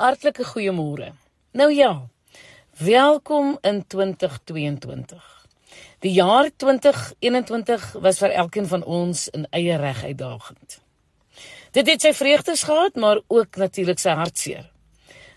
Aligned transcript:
Hartlike 0.00 0.44
goeiemôre. 0.48 1.10
Nou 1.52 1.72
ja. 1.72 2.08
Welkom 2.78 3.58
in 3.60 3.86
2022. 3.86 5.24
Die 5.98 6.12
jaar 6.12 6.48
2021 6.56 7.84
was 8.00 8.20
vir 8.22 8.32
elkeen 8.32 8.64
van 8.70 8.84
ons 8.84 9.26
in 9.28 9.44
eie 9.50 9.76
reg 9.76 10.00
uitdagend. 10.04 10.78
Dit 11.76 11.90
het 11.92 12.00
sy 12.00 12.14
vreugdes 12.16 12.62
gehad, 12.64 12.96
maar 12.96 13.20
ook 13.28 13.58
natuurlik 13.60 14.00
sy 14.00 14.14
hartseer. 14.16 14.70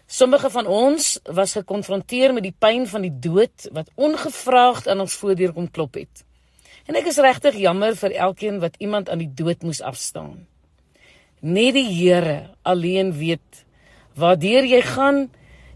Sommige 0.08 0.48
van 0.56 0.72
ons 0.72 1.18
was 1.28 1.58
gekonfronteer 1.60 2.32
met 2.32 2.48
die 2.48 2.56
pyn 2.56 2.88
van 2.88 3.04
die 3.04 3.12
dood 3.28 3.68
wat 3.76 3.92
ongevraagd 4.00 4.88
aan 4.88 5.04
ons 5.04 5.18
voordeur 5.20 5.52
kom 5.52 5.68
klop 5.68 6.00
het. 6.00 6.24
En 6.88 6.96
ek 6.96 7.12
is 7.12 7.20
regtig 7.20 7.60
jammer 7.66 8.00
vir 8.00 8.16
elkeen 8.30 8.64
wat 8.64 8.80
iemand 8.80 9.12
aan 9.12 9.28
die 9.28 9.34
dood 9.44 9.68
moes 9.68 9.84
afstaan. 9.84 10.48
Net 11.44 11.76
die 11.76 11.90
Here 11.92 12.56
alleen 12.64 13.12
weet 13.20 13.66
waardeur 14.20 14.66
jy 14.66 14.82
gaan 14.82 15.26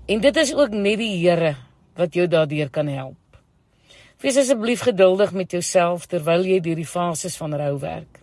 en 0.07 0.21
dit 0.21 0.37
is 0.37 0.53
ook 0.55 0.75
net 0.75 0.99
die 1.01 1.15
Here 1.17 1.55
wat 1.97 2.13
jou 2.13 2.27
daardeur 2.29 2.69
kan 2.69 2.87
help. 2.87 3.17
Wees 4.21 4.37
asseblief 4.37 4.81
geduldig 4.85 5.33
met 5.33 5.51
jouself 5.51 6.07
terwyl 6.09 6.45
jy 6.45 6.59
deur 6.61 6.77
die 6.79 6.89
fases 6.89 7.37
van 7.37 7.53
rou 7.57 7.75
werk. 7.81 8.21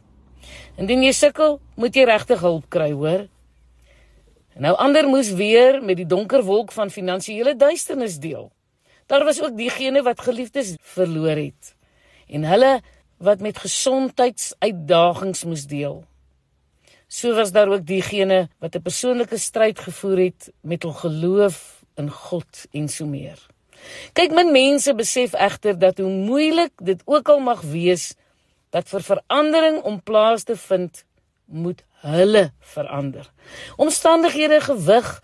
Indien 0.79 1.05
jy 1.07 1.13
sukkel, 1.15 1.61
moet 1.79 1.95
jy 1.95 2.07
regtig 2.09 2.43
hulp 2.43 2.67
kry, 2.71 2.91
hoor? 2.93 3.27
Nou 4.55 4.75
ander 4.79 5.07
moes 5.11 5.33
weer 5.35 5.81
met 5.83 5.99
die 5.99 6.07
donker 6.07 6.43
wolk 6.47 6.73
van 6.75 6.91
finansiële 6.91 7.57
duisternis 7.59 8.21
deel. 8.23 8.51
Daar 9.11 9.25
was 9.27 9.43
ook 9.43 9.57
diegene 9.59 10.03
wat 10.03 10.23
geliefdes 10.23 10.77
verloor 10.95 11.37
het 11.37 11.75
en 12.29 12.47
hulle 12.49 12.79
wat 13.21 13.43
met 13.45 13.59
gesondheidsuitdagings 13.61 15.45
moes 15.45 15.67
deel. 15.69 16.05
So 17.15 17.35
was 17.35 17.53
daar 17.53 17.69
ook 17.69 17.87
diegene 17.87 18.49
wat 18.59 18.75
'n 18.75 18.83
persoonlike 18.83 19.39
stryd 19.39 19.79
gevoer 19.79 20.19
het 20.19 20.53
met 20.61 20.83
hul 20.83 20.93
geloof 20.93 21.85
in 21.95 22.11
God 22.11 22.67
en 22.73 22.89
so 22.89 23.07
meer. 23.07 23.39
Kyk, 24.13 24.31
min 24.31 24.53
mense 24.53 24.95
besef 24.95 25.33
egter 25.33 25.79
dat 25.79 25.99
hoe 25.99 26.11
moeilik 26.11 26.73
dit 26.77 27.03
ook 27.05 27.29
al 27.29 27.39
mag 27.39 27.61
wees, 27.61 28.15
dat 28.71 28.89
vir 28.89 29.03
verandering 29.03 29.83
om 29.83 30.03
plaas 30.03 30.43
te 30.43 30.57
vind, 30.57 31.05
moet 31.45 31.85
hulle 31.91 32.53
verander. 32.59 33.31
Omstandighede, 33.77 34.61
gewig, 34.61 35.23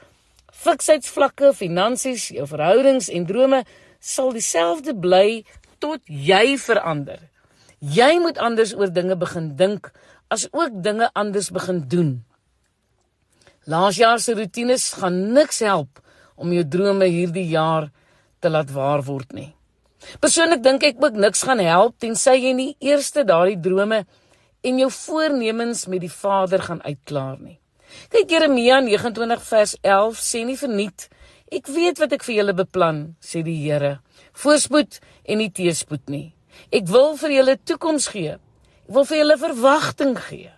fiksheidsvlakke, 0.52 1.52
finansies, 1.54 2.28
jou 2.28 2.46
verhoudings 2.46 3.08
en 3.08 3.26
drome 3.26 3.64
sal 3.98 4.32
dieselfde 4.32 4.94
bly 4.94 5.44
tot 5.78 6.00
jy 6.04 6.58
verander. 6.58 7.18
Jy 7.78 8.18
moet 8.20 8.38
anders 8.38 8.74
oor 8.76 8.92
dinge 8.92 9.16
begin 9.16 9.56
dink 9.56 9.92
as 10.30 10.46
ook 10.50 10.82
dinge 10.82 11.10
anders 11.12 11.50
begin 11.50 11.84
doen. 11.88 12.10
Laasjaar 13.66 14.20
se 14.22 14.34
rotines 14.34 14.92
gaan 14.98 15.32
niks 15.34 15.60
help 15.66 16.00
om 16.36 16.52
jou 16.54 16.64
drome 16.64 17.06
hierdie 17.10 17.48
jaar 17.50 17.90
te 18.40 18.48
laat 18.48 18.70
waar 18.72 19.02
word 19.04 19.34
nie. 19.36 19.50
Persoonlik 20.22 20.62
dink 20.64 20.84
ek 20.86 21.02
ook 21.02 21.18
niks 21.20 21.42
gaan 21.44 21.60
help 21.60 21.98
tensy 22.00 22.38
jy 22.38 22.52
nie 22.56 22.70
eers 22.80 23.12
daardie 23.12 23.60
drome 23.60 24.04
en 24.64 24.78
jou 24.80 24.90
voornemens 24.90 25.86
met 25.86 26.00
die 26.00 26.12
Vader 26.12 26.62
gaan 26.62 26.82
uitklaar 26.82 27.38
nie. 27.40 27.58
Kyk 28.08 28.30
Jeremia 28.30 28.80
29 28.80 29.42
vers 29.42 29.74
11 29.82 30.22
sê 30.22 30.44
nie 30.46 30.56
verniet 30.56 31.08
ek 31.50 31.66
weet 31.66 31.98
wat 31.98 32.12
ek 32.14 32.24
vir 32.24 32.36
julle 32.38 32.54
beplan 32.54 33.00
sê 33.20 33.42
die 33.42 33.58
Here 33.64 33.98
voorspoed 34.40 35.00
en 35.26 35.40
nie 35.42 35.50
teëspoed 35.50 36.08
nie. 36.12 36.30
Ek 36.72 36.86
wil 36.88 37.16
vir 37.18 37.34
julle 37.34 37.56
toekoms 37.58 38.08
gee. 38.14 38.36
Ek 38.90 38.96
wil 38.98 39.06
vir 39.06 39.20
julle 39.20 39.38
verwagting 39.38 40.16
gee. 40.18 40.52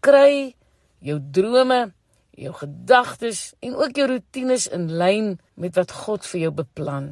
Kry 0.00 0.54
jou 1.04 1.20
drome, 1.20 1.92
jou 2.32 2.56
gedagtes 2.56 3.52
en 3.60 3.76
ook 3.76 4.00
jou 4.00 4.08
rotines 4.08 4.64
in 4.72 4.88
lyn 4.88 5.34
met 5.60 5.76
wat 5.76 5.92
God 5.92 6.24
vir 6.24 6.48
jou 6.48 6.54
beplan 6.64 7.10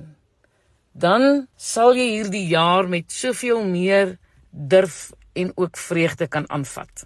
dan 0.97 1.47
sal 1.61 1.97
jy 1.97 2.07
hierdie 2.15 2.47
jaar 2.49 2.89
met 2.89 3.13
soveel 3.13 3.61
meer 3.69 4.17
durf 4.51 5.11
en 5.37 5.53
ook 5.55 5.77
vreugde 5.77 6.27
kan 6.27 6.49
aanvat. 6.51 7.05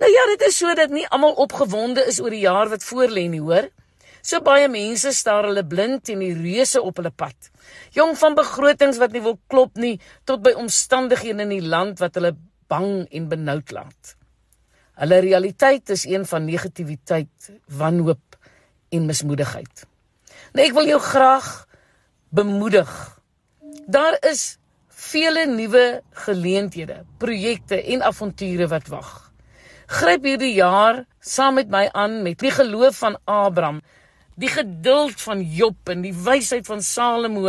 Nou 0.00 0.10
ja, 0.12 0.24
dit 0.34 0.44
is 0.48 0.58
sodat 0.60 0.92
nie 0.92 1.06
almal 1.08 1.36
opgewonde 1.40 2.04
is 2.08 2.20
oor 2.20 2.32
die 2.32 2.44
jaar 2.44 2.68
wat 2.68 2.84
voorlê 2.84 3.24
nie, 3.28 3.40
hoor. 3.40 3.68
So 4.22 4.40
baie 4.44 4.68
mense 4.68 5.12
staar 5.14 5.48
hulle 5.48 5.64
blind 5.66 6.10
en 6.12 6.22
die 6.24 6.34
reuse 6.36 6.82
op 6.82 7.00
hulle 7.00 7.12
pad. 7.14 7.50
Jong 7.96 8.16
van 8.18 8.36
begrotings 8.38 9.00
wat 9.02 9.14
nie 9.14 9.24
wil 9.24 9.38
klop 9.50 9.76
nie 9.78 9.96
tot 10.28 10.42
by 10.44 10.54
omstandighede 10.58 11.46
in 11.46 11.54
die 11.54 11.64
land 11.64 12.02
wat 12.02 12.18
hulle 12.18 12.34
bang 12.68 13.06
en 13.10 13.28
benoud 13.30 13.72
laat. 13.72 14.14
Hulle 14.98 15.20
realiteit 15.22 15.90
is 15.94 16.04
een 16.08 16.26
van 16.26 16.44
negativiteit, 16.44 17.52
wanhoop 17.70 18.38
en 18.90 19.06
mismoedigheid. 19.06 19.84
Nou 20.54 20.64
ek 20.64 20.74
wil 20.74 20.90
jou 20.90 20.98
graag 21.02 21.48
bemoedig. 22.34 22.90
Daar 23.86 24.18
is 24.26 24.58
vele 24.88 25.46
nuwe 25.46 26.02
geleenthede, 26.26 27.04
projekte 27.22 27.78
en 27.94 28.02
avonture 28.02 28.66
wat 28.68 28.90
wag. 28.92 29.12
Gryp 29.88 30.26
hierdie 30.26 30.52
jaar 30.56 31.04
saam 31.20 31.56
met 31.56 31.70
my 31.72 31.86
aan 31.96 32.20
met 32.26 32.40
die 32.42 32.52
geloof 32.52 32.98
van 33.00 33.16
Abraham, 33.24 33.80
die 34.38 34.50
geduld 34.52 35.20
van 35.20 35.42
Job 35.42 35.90
en 35.90 36.04
die 36.06 36.14
wysheid 36.14 36.68
van 36.70 36.82
Salomo 36.84 37.48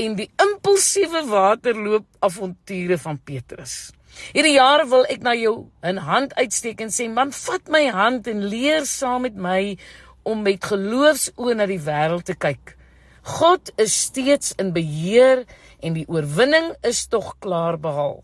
en 0.00 0.16
die 0.18 0.28
impulsiewe 0.40 1.24
waterloop 1.28 2.06
avonture 2.24 2.98
van 3.00 3.18
Petrus. 3.24 3.92
Hierdie 4.34 4.56
jaar 4.56 4.84
wil 4.90 5.06
ek 5.08 5.22
na 5.22 5.34
jou 5.34 5.70
'n 5.82 5.96
hand 5.96 6.34
uitsteek 6.34 6.80
en 6.80 6.90
sê 6.90 7.08
man, 7.08 7.32
vat 7.32 7.68
my 7.68 7.86
hand 7.88 8.26
en 8.26 8.48
leer 8.48 8.84
saam 8.86 9.22
met 9.22 9.36
my 9.36 9.78
om 10.22 10.42
met 10.42 10.64
geloofsoë 10.64 11.54
na 11.54 11.66
die 11.66 11.80
wêreld 11.80 12.24
te 12.24 12.34
kyk 12.34 12.76
God 13.22 13.70
is 13.76 13.94
steeds 14.06 14.54
in 14.56 14.72
beheer 14.72 15.44
en 15.84 15.96
die 15.96 16.06
oorwinning 16.08 16.72
is 16.86 17.04
tog 17.06 17.34
klaar 17.44 17.78
behaal. 17.78 18.20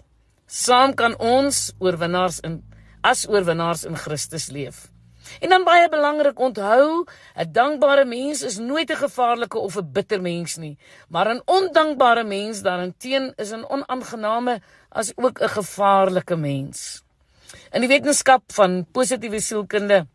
Saam 0.46 0.94
kan 0.96 1.16
ons 1.20 1.72
oorwinnaars 1.82 2.40
in 2.46 2.62
as 3.06 3.26
oorwinnaars 3.28 3.84
in 3.86 3.96
Christus 3.96 4.48
leef. 4.50 4.88
En 5.40 5.48
dan 5.48 5.64
baie 5.64 5.88
belangrik 5.88 6.38
onthou, 6.38 7.04
'n 7.34 7.52
dankbare 7.52 8.04
mens 8.04 8.42
is 8.42 8.58
nooit 8.58 8.90
'n 8.90 8.96
gevaarlike 8.96 9.58
of 9.58 9.76
'n 9.76 9.92
bitter 9.92 10.20
mens 10.20 10.56
nie, 10.56 10.78
maar 11.08 11.28
'n 11.28 11.42
ondankbare 11.44 12.24
mens 12.24 12.62
daarenteen 12.62 13.32
is 13.36 13.50
'n 13.50 13.64
onaangename 13.68 14.60
as 14.88 15.12
ook 15.16 15.40
'n 15.40 15.48
gevaarlike 15.48 16.36
mens. 16.36 17.02
In 17.72 17.80
die 17.80 17.88
wetenskap 17.88 18.42
van 18.52 18.86
positiewe 18.92 19.40
sielkunde 19.40 20.06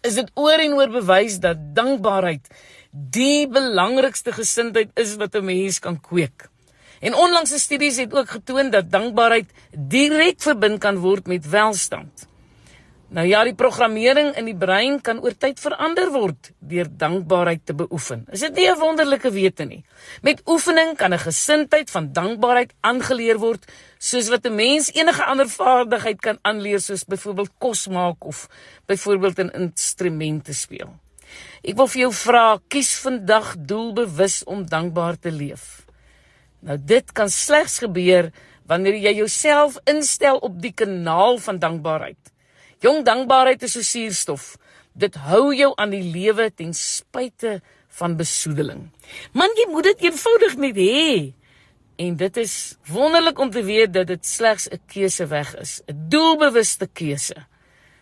is 0.00 0.14
dit 0.14 0.30
oor 0.34 0.60
en 0.60 0.74
oor 0.74 0.90
bewys 0.92 1.38
dat 1.40 1.56
dankbaarheid 1.74 2.48
die 2.90 3.48
belangrikste 3.48 4.32
gesindheid 4.32 4.90
is 4.94 5.16
wat 5.16 5.34
'n 5.34 5.44
mens 5.44 5.78
kan 5.78 6.00
kweek. 6.00 6.48
En 7.00 7.14
onlangse 7.14 7.58
studies 7.58 7.96
het 7.96 8.14
ook 8.14 8.30
getoon 8.30 8.70
dat 8.70 8.90
dankbaarheid 8.90 9.50
direk 9.76 10.40
verbind 10.40 10.78
kan 10.78 10.96
word 10.98 11.26
met 11.26 11.48
welstand. 11.48 12.28
Nou 13.12 13.26
ja, 13.28 13.42
die 13.44 13.54
programmering 13.54 14.32
in 14.40 14.46
die 14.48 14.56
brein 14.56 14.96
kan 15.04 15.20
oor 15.20 15.34
tyd 15.36 15.60
verander 15.60 16.08
word 16.14 16.50
deur 16.64 16.88
dankbaarheid 16.88 17.66
te 17.68 17.74
beoefen. 17.76 18.24
Is 18.32 18.40
dit 18.40 18.54
nie 18.56 18.68
'n 18.70 18.78
wonderlike 18.78 19.30
wete 19.30 19.64
nie? 19.64 19.84
Met 20.22 20.40
oefening 20.46 20.96
kan 20.96 21.12
'n 21.12 21.18
gesindheid 21.18 21.90
van 21.90 22.12
dankbaarheid 22.12 22.72
aangeleer 22.80 23.38
word, 23.38 23.70
soos 23.98 24.28
wat 24.28 24.46
'n 24.46 24.54
mens 24.54 24.90
enige 24.94 25.24
ander 25.24 25.48
vaardigheid 25.48 26.20
kan 26.20 26.38
aanleer, 26.42 26.80
soos 26.80 27.04
byvoorbeeld 27.04 27.50
kos 27.58 27.88
maak 27.88 28.24
of 28.24 28.48
byvoorbeeld 28.86 29.38
'n 29.38 29.50
instrument 29.54 30.44
te 30.44 30.54
speel. 30.54 30.90
Ek 31.62 31.76
wil 31.76 31.86
vir 31.86 32.00
jou 32.00 32.12
vra, 32.12 32.58
kies 32.68 32.98
vandag 32.98 33.54
doelbewus 33.58 34.44
om 34.44 34.66
dankbaar 34.66 35.18
te 35.18 35.30
leef. 35.30 35.86
Nou 36.60 36.78
dit 36.80 37.12
kan 37.12 37.28
slegs 37.28 37.78
gebeur 37.78 38.32
wanneer 38.66 38.94
jy 38.94 39.14
jouself 39.14 39.78
instel 39.84 40.36
op 40.36 40.60
die 40.60 40.72
kanaal 40.72 41.38
van 41.38 41.58
dankbaarheid. 41.58 42.33
Jong 42.80 43.04
dankbaarheid 43.04 43.62
is 43.62 43.72
so 43.72 43.82
suurstof. 43.82 44.56
Dit 44.92 45.14
hou 45.14 45.54
jou 45.54 45.72
aan 45.76 45.90
die 45.90 46.02
lewe 46.02 46.50
ten 46.54 46.74
spyte 46.74 47.60
van 47.98 48.16
besoedeling. 48.16 48.90
Man, 49.32 49.50
jy 49.58 49.70
moet 49.70 49.90
dit 49.92 50.06
eenvoudig 50.08 50.56
net 50.56 50.78
hê. 50.78 51.32
En 51.96 52.16
dit 52.18 52.36
is 52.42 52.76
wonderlik 52.90 53.38
om 53.38 53.50
te 53.54 53.62
weet 53.62 53.92
dat 53.94 54.06
dit 54.06 54.26
slegs 54.26 54.68
'n 54.68 54.80
keuse 54.86 55.26
weg 55.26 55.54
is, 55.56 55.82
'n 55.86 56.08
doelbewuste 56.08 56.86
keuse. 56.92 57.46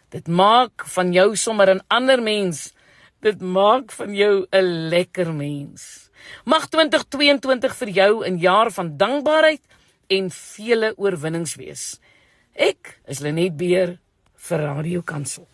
Dit 0.09 0.29
maak 0.29 0.85
van 0.87 1.13
jou 1.13 1.37
sommer 1.37 1.75
'n 1.75 1.85
ander 1.89 2.23
mens. 2.23 2.73
Dit 3.21 3.41
maak 3.41 3.93
van 3.93 4.15
jou 4.15 4.47
'n 4.51 4.89
lekker 4.89 5.33
mens. 5.35 6.11
Mag 6.45 6.69
2022 6.69 7.77
vir 7.77 7.89
jou 7.89 8.25
'n 8.27 8.39
jaar 8.39 8.71
van 8.71 8.97
dankbaarheid 8.97 9.61
en 10.07 10.31
vele 10.31 10.93
oorwinnings 10.97 11.55
wees. 11.55 12.01
Ek 12.53 13.01
is 13.07 13.19
Lenet 13.19 13.57
Beer 13.57 13.99
vir 14.43 14.59
Radio 14.59 15.03
Kansel. 15.03 15.53